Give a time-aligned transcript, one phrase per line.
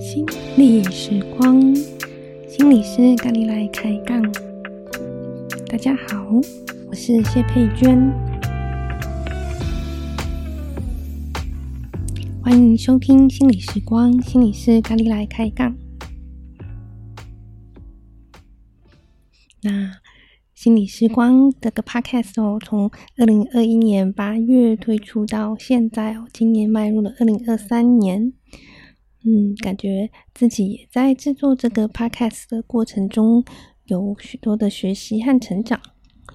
[0.00, 0.24] 心
[0.56, 1.74] 理时光，
[2.46, 4.22] 心理师咖喱来开杠。
[5.68, 6.40] 大家好，
[6.88, 8.10] 我是谢佩娟，
[12.42, 15.76] 欢迎收听心理时光，心理师咖喱来开杠。
[19.60, 19.92] 那
[20.60, 28.32] 心理时光这个 podcast 哦，从二零二一年八月推出到现在哦，今年迈入了二零二三年。
[29.24, 33.44] 嗯，感觉自己也在制作这个 podcast 的过程中
[33.84, 35.80] 有许多的学习和成长，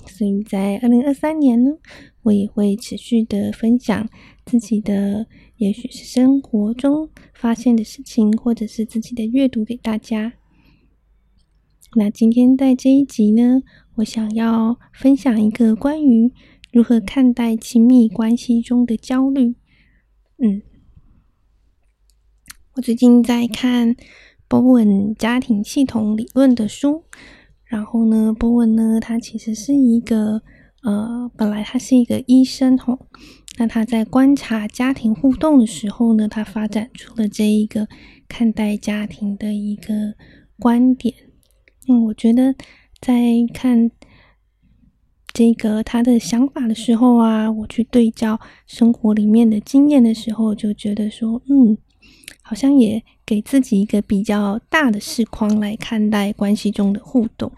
[0.08, 1.72] 所以在二零二三年呢，
[2.22, 4.08] 我也会持续的分享
[4.46, 10.36] 自己的，也许是生活中发现的事情，或者是自己的阅读给大家。
[11.96, 13.62] 那今天在这一集呢，
[13.96, 16.34] 我想要分享一个关于
[16.72, 19.56] 如何看待亲密关系中的焦虑。
[20.38, 20.62] 嗯。
[22.76, 23.96] 我最近在看
[24.48, 27.04] 波恩家庭系统理论的书，
[27.66, 30.42] 然后呢，波恩呢，他其实是一个
[30.82, 33.08] 呃，本来他是一个医生吼，
[33.60, 37.88] 那他在观察家庭互动的时候呢，他发展出了这一个
[38.28, 40.16] 看待家庭的一个
[40.58, 41.14] 观点。
[41.88, 42.56] 嗯，我觉得
[43.04, 43.22] 在
[43.54, 43.92] 看
[45.34, 51.78] 这个他的想法的时候啊，我去对照生活里面的经验的时候，就觉得说，嗯。
[52.46, 57.50] 好像也给自己一个比较大的视框来看待关系中的互动。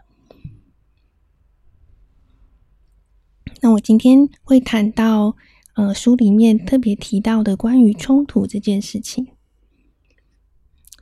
[3.62, 5.36] 那我今天会谈到，
[5.74, 9.28] 呃，书里面特别提到的关于冲突这件事情。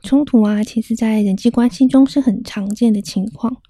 [0.02, 3.60] 冲突啊，其实在人际关系中是很常见的情况。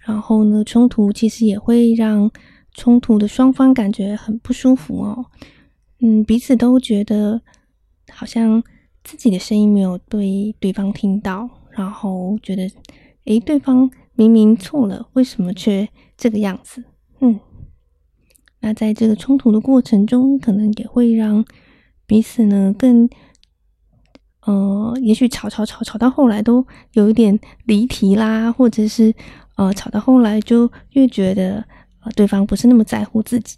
[0.00, 2.30] 然后呢，冲突其实也会让
[2.74, 5.26] 冲突的双方感觉很不舒服哦。
[6.00, 7.42] 嗯，彼此都觉得
[8.10, 8.62] 好像。
[9.02, 12.70] 自己的声音没有对对方听到，然后觉得，
[13.24, 15.88] 诶，对方明明错了，为什么却
[16.18, 16.84] 这个样子？
[17.20, 17.40] 嗯，
[18.60, 21.42] 那在这个冲突的过程中，可能也会让
[22.06, 23.08] 彼此呢更，
[24.42, 29.14] 呃，也许吵吵吵吵到后来都有一点离题啦，或者是
[29.56, 31.64] 呃，吵到后来就越觉得
[32.00, 33.56] 呃对方不是那么在乎自己。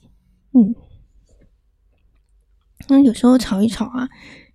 [0.53, 0.75] 嗯，
[2.89, 4.09] 那有时候吵一吵啊。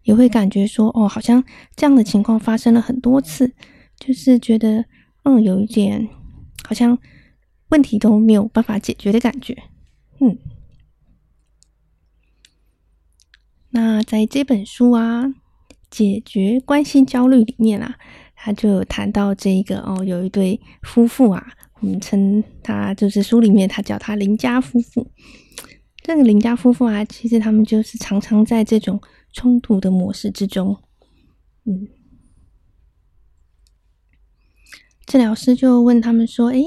[0.03, 1.43] 也会感觉说，哦，好像
[1.75, 3.53] 这样的情况发生了很多次，
[3.99, 4.85] 就是觉得，
[5.23, 6.07] 嗯，有一点
[6.63, 6.97] 好像
[7.71, 9.63] 问题都没有办法解决的感觉，
[10.21, 10.37] 嗯。
[13.71, 15.25] 那在这本书啊，
[15.89, 17.97] 《解决关系焦虑》里面啊，
[18.47, 21.45] 他就谈到这一个哦，有一对夫妇啊，
[21.81, 25.05] 我们称他就是书里面他叫他林家夫妇。
[26.01, 29.01] 这个林家夫妇啊，其实他们就是常常在这种。
[29.33, 30.77] 冲突的模式之中，
[31.65, 31.89] 嗯，
[35.05, 36.63] 治疗师就问他们说：“诶，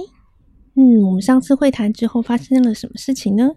[0.76, 3.56] 嗯，我们上次会谈之后发生了什么事情呢？”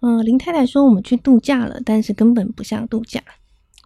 [0.00, 3.22] 嗯，林太太说：“我们去度假了，但是根本不像度假。”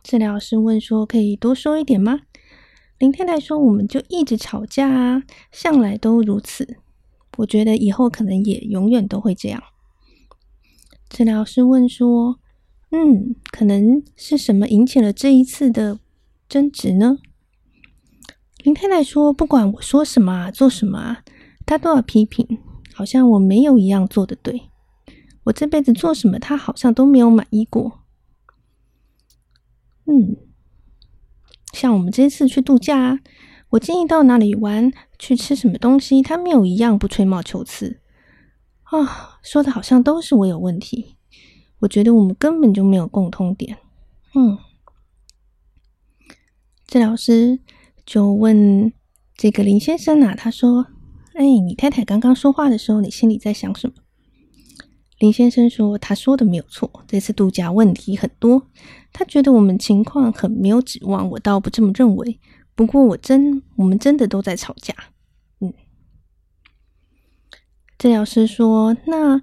[0.03, 2.20] 治疗师问说：“可以多说一点吗？”
[3.00, 6.76] 林太太说：“我们就一直吵架啊，向来都如此。
[7.38, 9.60] 我觉得以后可能也永远都会这样。”
[11.10, 12.38] 治疗师问说。
[12.92, 16.00] 嗯，可能是什么引起了这一次的
[16.48, 17.18] 争执呢？
[18.64, 21.22] 林太太说：“不管我说什么啊，做什么啊，
[21.64, 22.58] 他都要批评，
[22.92, 24.62] 好像我没有一样做的对。
[25.44, 28.00] 我这辈子做什么，他好像都没有满意过。”
[30.06, 30.36] 嗯，
[31.72, 33.20] 像我们这次去度假，
[33.70, 38.00] 我建议到哪里玩，去吃什么东西，他没有一样不吹毛求疵
[38.82, 41.16] 啊，说的好像都是我有问题。
[41.80, 43.78] 我觉得我们根本就没有共通点。
[44.34, 44.59] 嗯，
[46.86, 47.60] 治疗师
[48.04, 48.92] 就问
[49.34, 50.88] 这个林先生啊，他说
[51.34, 53.94] ：“哎，你太太刚刚说话的时候，你心里在想什么？”
[55.20, 58.66] 林先生说：“他说的没有错，这次度假问题很多，
[59.12, 61.28] 他觉得我们情况很没有指望。
[61.30, 62.40] 我倒不这么认为，
[62.74, 64.94] 不过我真，我们真的都在吵架。”
[65.60, 65.72] 嗯，
[67.96, 69.40] 治疗师说：“那。”、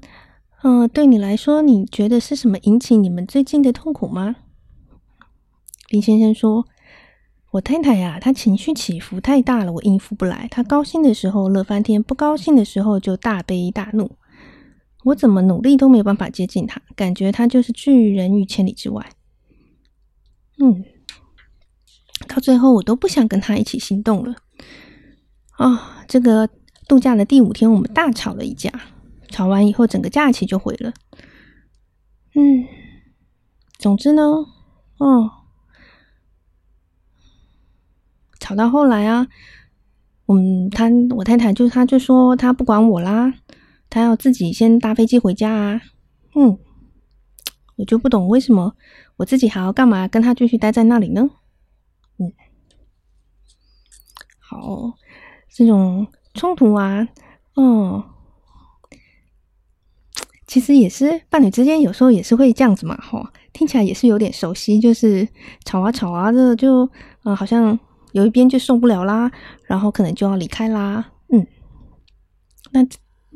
[0.64, 4.38] 呃，对你来说，你觉得是什么引起你们最近的痛苦吗？
[5.90, 6.66] 林先生说
[7.54, 10.48] ：“我太太呀，她情绪起伏太大了，我应付不来。
[10.50, 14.18] 她高兴的时候乐翻天，不高兴的时候就大悲大怒。
[15.08, 19.10] 我怎么努力都没有办法接近他，感觉他就是拒人于千里之外。
[20.60, 20.84] 嗯，
[22.28, 24.36] 到最后我都不想跟他一起行动了。
[25.52, 26.50] 啊、哦，这个
[26.88, 28.72] 度假的第五天，我们大吵了一架，
[29.30, 30.94] 吵完以后，整个假期就毁了。
[32.36, 32.66] 嗯，
[33.80, 34.24] 总之呢，
[34.98, 35.32] 哦，
[38.40, 39.28] 吵到后来啊，
[40.26, 43.34] 我们他我太太就他就说他不管我啦，
[43.90, 45.82] 他要自己先搭飞机回家啊。
[46.36, 46.58] 嗯，
[47.78, 48.76] 我就不懂为什么
[49.18, 51.30] 我自己还要干嘛跟他继续待在那里呢？
[52.20, 52.32] 嗯，
[54.40, 54.94] 好，
[55.50, 57.08] 这种冲突啊，
[57.56, 58.04] 嗯，
[60.46, 65.28] 其实也是伴侣之间有时候也是会这样子嘛，吼，听起来也是有点熟悉，就是
[65.66, 66.90] 吵啊吵啊的，就
[67.24, 67.78] 嗯，好像
[68.12, 69.32] 有一边就受不了啦，
[69.66, 71.46] 然后可能就要离开啦，嗯，
[72.72, 72.86] 那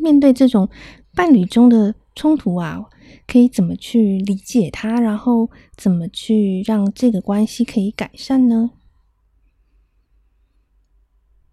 [0.01, 0.69] 面对这种
[1.15, 2.85] 伴侣中的冲突啊，
[3.27, 8.71] 可以怎么去理解它，然后怎么去让这个关系可以改善呢？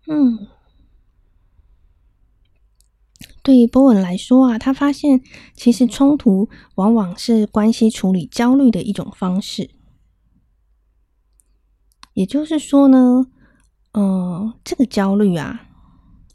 [0.07, 0.49] 嗯，
[3.43, 5.21] 对于波文来说啊，他发现
[5.55, 9.71] 其实冲突往往是关系处理焦虑的一种方式。
[12.15, 13.27] 也就是说呢，
[13.93, 15.69] 呃，这个焦虑啊，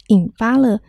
[0.08, 0.80] 引发了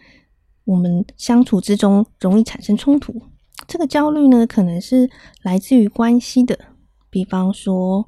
[0.65, 3.21] 我们相处之中容易产生冲突。
[3.67, 5.09] 这个焦虑呢，可能是
[5.41, 6.59] 来自于关系的，
[7.09, 8.07] 比方说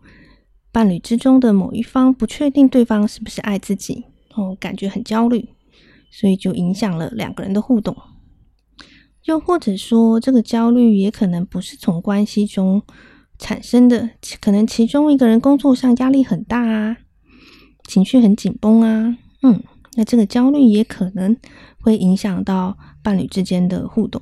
[0.72, 4.04] 伴侣之中的某一方不确定对方是不是爱自己，
[4.36, 5.50] 哦，感觉很焦虑，
[6.12, 7.96] 所以就影响了两个人的互动。
[9.24, 12.82] 又或者说，这个焦虑也可能不是从关系中
[13.38, 16.98] 产生的，可能其中一个人工作上压力很大啊，
[17.88, 19.64] 情绪很紧绷啊，嗯，
[19.98, 21.36] 那这个焦虑也可能
[21.82, 24.22] 会影响到伴侣之间的互动。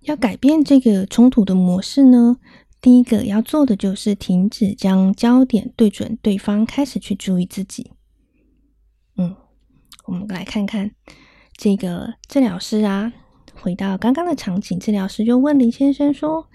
[0.00, 2.38] 要改变这个冲突的模式呢，
[2.80, 7.92] 第一个要做的就是停止将焦点对准对方，开始去注意自己。
[9.16, 9.36] 嗯，
[10.06, 10.92] 我们来看看
[11.54, 13.12] 这个治疗师啊，
[13.54, 16.48] 回到刚刚的场景，治疗师就问林先生说：“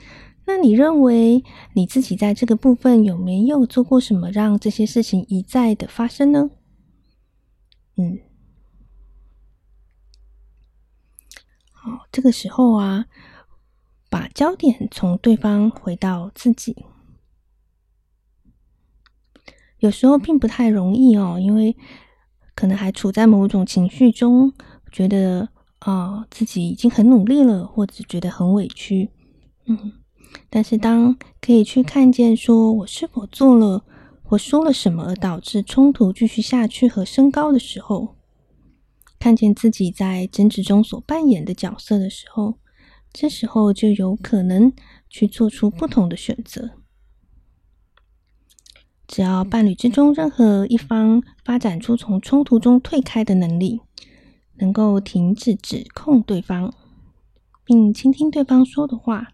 [0.46, 1.44] 那你认为
[1.74, 6.50] 你自己在这个部分有没有做过什么，让这些事情一再的发生呢？”
[7.98, 8.20] 嗯，
[11.72, 13.06] 好，这个时候啊。
[14.08, 16.86] 把焦点从对方回到自己，
[19.80, 21.76] 有时候并不太容易哦，因为
[22.56, 24.54] 可能还处在某种情绪中，
[24.90, 25.50] 觉得
[25.80, 29.12] 啊、自己已经很努力了，或者觉得很委屈，
[29.66, 30.05] 嗯。
[30.50, 33.84] 但是当可以去看见，说我是否做了
[34.24, 38.16] 或说了什么而导致冲突继续下去和升高的时候，
[39.20, 42.56] 看见自己在争执中所扮演的角色的时候。
[43.18, 44.74] 这时候就有可能
[45.10, 46.72] 去做出不同的选择。
[49.08, 53.80] 只要伴侣之中任何一方发展出从冲突中退开的能力，
[54.56, 56.74] 能够停止指控对方，
[57.64, 59.30] 并倾听对方说的话，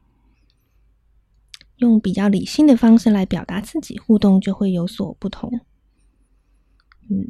[1.82, 5.60] 用比较理性的方式来表达自己，互动就会有所不同。
[7.10, 7.30] 嗯，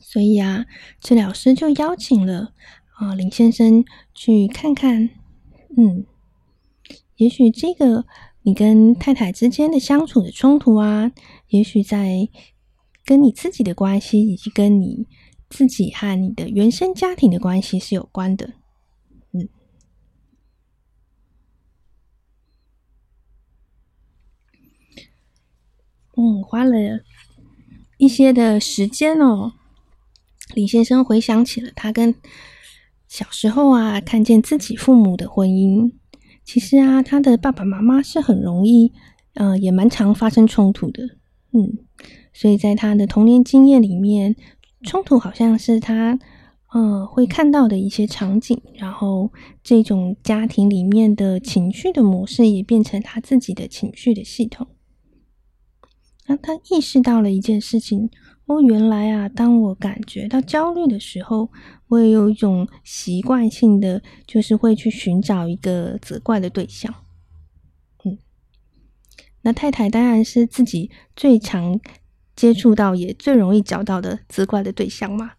[0.00, 0.66] 所以啊，
[1.00, 2.52] 治疗师就邀请了。
[2.96, 3.82] 啊，林先生，
[4.12, 5.08] 去看看，
[5.78, 6.04] 嗯，
[7.16, 8.04] 也许这个
[8.42, 11.10] 你跟太太之间的相处的冲突啊，
[11.48, 12.28] 也许在
[13.06, 15.06] 跟你自己的关系，以及跟你
[15.48, 18.52] 自己和你的原生家庭的关系是有关的，
[19.32, 19.48] 嗯，
[26.20, 26.76] 嗯，花了
[27.96, 29.52] 一些的时间哦，
[30.54, 32.14] 李先生回想起了他跟。
[33.08, 35.90] 小时候啊，看见自己父母的婚姻，
[36.44, 38.92] 其实啊，他的爸爸妈妈是很容易，
[39.34, 41.02] 呃，也蛮常发生冲突的，
[41.52, 41.76] 嗯，
[42.32, 44.36] 所以在他的童年经验里面，
[44.84, 46.20] 冲突好像是他，
[46.72, 49.32] 呃，会看到的一些场景，然后
[49.64, 54.68] 这种家庭里面的情绪的模式也变成他自己的情绪的系统。
[56.30, 58.08] 那他意识到了一件事情。
[58.46, 61.50] 哦，原来啊，当我感觉到焦虑的时候，
[61.88, 66.92] 我也有一种习惯性的，就是会去寻找一个责怪的对象。
[68.04, 68.16] 嗯，
[69.42, 71.80] 那太太当然是自己最常
[72.36, 75.32] 接触到，也最容易找到的责怪的对象嘛。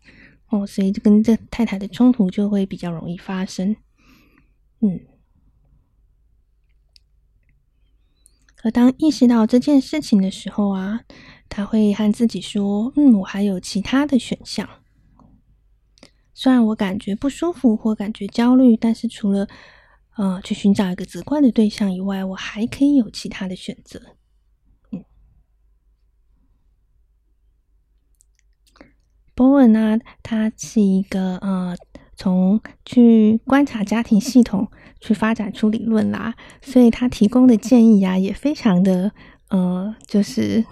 [0.49, 3.75] 哦，所以就跟这太太的冲突就会比较容易发生。
[4.81, 4.99] 嗯，
[8.63, 11.01] 而当意识到这件事情的时候啊。
[11.53, 14.69] 他会和自己说：“嗯，我还有其他的选项。
[16.33, 19.49] 虽然我感觉不舒服或感觉焦虑，但是除了
[20.15, 24.01] 呃去寻找一个责怪的对象以外，我还可以有其他的选择。”
[24.93, 25.03] 嗯，
[29.35, 31.75] 波恩呢，他是一个呃，
[32.15, 39.11] 从去观察家庭系统去发展出理论啦，所以他提供的建议啊，也非常的
[39.49, 40.63] 呃，就是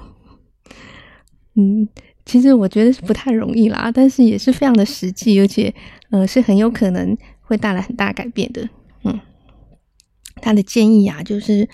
[1.55, 1.89] 嗯，
[2.23, 5.73] 其实我觉得是不太容易啦，但是也是非常的实际，而且
[6.11, 8.69] 呃，是很有可能会带来很大改变的。
[9.03, 9.19] 嗯，
[10.35, 11.67] 他的建议啊，就是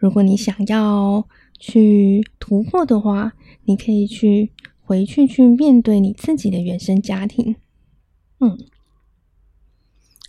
[0.00, 1.24] 如果你想要
[1.60, 3.34] 去突破的话，
[3.66, 4.50] 你可以去。
[4.88, 7.56] 回去去面对你自己的原生家庭，
[8.40, 8.56] 嗯，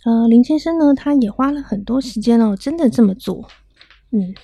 [0.04, 3.48] 呃，林先生呢，他也花了很多时间哦，真的这么做，
[4.12, 4.34] 嗯，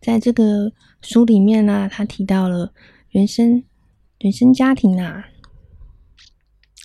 [0.00, 2.72] 在这个书里面呢，他提到了
[3.10, 3.64] 原生
[4.18, 5.26] 原生家庭啊，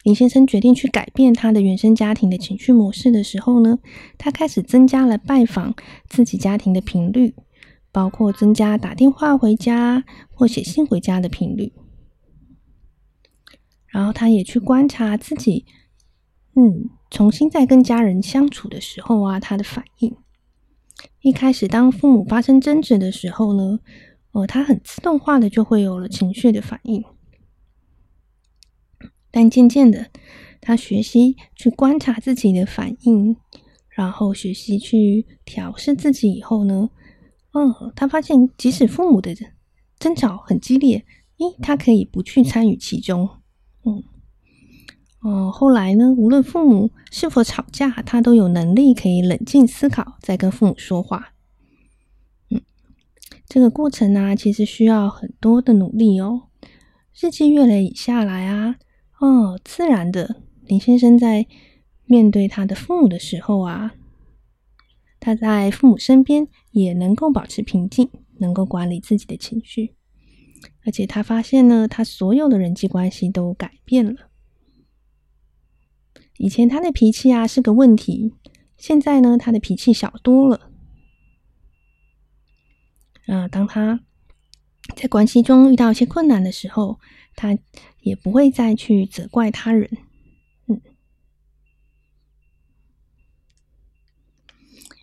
[0.04, 3.80] 林先生决定去改变他的原生家庭的情绪模式的时候呢，
[4.18, 5.76] 他开始增加了拜访
[6.08, 7.36] 自己家庭的频率。
[7.92, 11.72] 包括增加打电话回家或写信回家的频率，
[13.88, 15.66] 然后他也去观察自己，
[16.56, 20.16] 嗯，重新在跟家人相处的时候啊，他的反应。
[21.22, 23.80] 一开始当父母发生争执的时候呢，
[24.32, 27.04] 呃，他很自动化的就会有了情绪的反应，
[29.32, 30.10] 但渐渐的，
[30.62, 33.36] 他学习去观察自己的反应，
[33.90, 36.90] 然后学习去调试自己以后呢。
[37.52, 39.36] 嗯，他发现即使父母的
[40.00, 41.06] 争吵很激烈，
[41.38, 43.35] 咦，他可以不去参与其中。
[45.26, 51.34] 哦，后来呢，无论父母是否吵架，他都有能力可以冷静思考，再跟父母说话。
[52.52, 52.62] 嗯，
[53.48, 56.44] 这个过程呢，其实需要很多的努力哦。
[57.20, 58.76] 日积月累下来啊，
[59.20, 61.48] 哦，自然的，林先生在
[62.06, 63.94] 面对他的父母的时候啊。
[65.20, 69.96] 他在父母身边也能够保持平静，能够管理自己的情绪，
[70.86, 74.30] 而且他发现呢，他所有的人际关系都改变了。
[76.38, 78.34] 以前他的脾气啊是个问题，
[78.78, 80.70] 现在呢，他的脾气小多了。
[83.28, 84.02] 啊，当他
[84.96, 87.00] 在关系中遇到一些困难的时候，
[87.36, 87.58] 他
[88.02, 89.90] 也不会再去责怪他人。
[90.68, 90.82] 嗯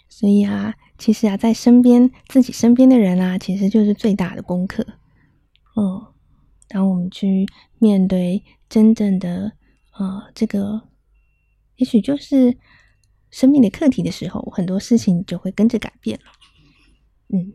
[0.09, 4.87] 所以啊，其实啊，在身边自己身边的人啊，其实就是最大的功课。
[5.75, 6.07] 嗯，
[6.69, 7.47] 当我们去
[7.81, 9.55] 面对真正的
[9.99, 10.89] 呃这个，
[11.77, 12.57] 也许就是
[13.31, 16.25] 生命的课题的时候，很多事情就会跟着改变了。
[17.29, 17.55] 嗯，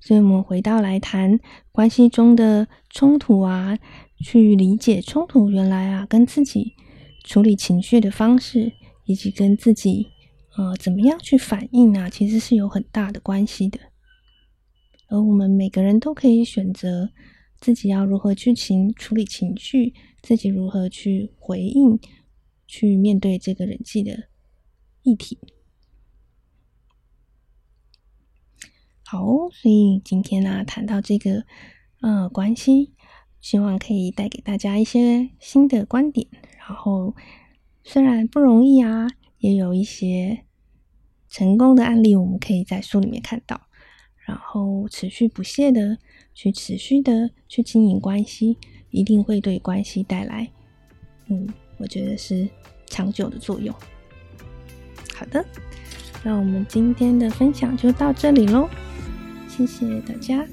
[0.00, 1.38] 所以我们回到来谈
[1.70, 3.78] 关系中的冲突啊，
[4.24, 6.74] 去理解冲突原来啊跟自己
[7.24, 8.72] 处理情绪的方式，
[9.04, 10.08] 以及跟自己
[10.56, 13.91] 呃怎么样去反应啊，其实是有很大的关系的。
[15.12, 17.10] 而我们每个人都可以选择
[17.60, 19.92] 自己要如何去情处理情绪，
[20.22, 22.00] 自己如何去回应，
[22.66, 24.30] 去面对这个人际的
[25.02, 25.38] 议题。
[29.04, 31.44] 好，所以今天呢、谈到这个
[32.00, 32.94] 呃关系，
[33.38, 36.26] 希望可以带给大家一些新的观点。
[36.58, 37.14] 然后
[37.84, 40.46] 虽然不容易啊，也有一些
[41.28, 43.60] 成功的案例，我们可以在书里面看到。
[44.24, 45.98] 然后持续不懈的
[46.34, 48.56] 去持续的去经营关系，
[48.90, 50.48] 一定会对关系带来，
[51.26, 51.48] 嗯，
[51.78, 52.48] 我觉得是
[52.86, 53.74] 长久的作用。
[55.14, 55.44] 好的，
[56.22, 58.68] 那我们今天的分享就到这里喽。
[59.48, 60.46] 谢谢大家，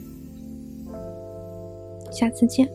[2.11, 2.67] 下次见。